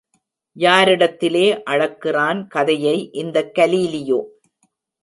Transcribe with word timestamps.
யாரிடத்திலே 0.57 1.45
அளக்கிறான் 1.65 2.47
கதையை 2.47 3.09
இந்தக் 3.13 3.53
கலீலியோ! 3.55 4.21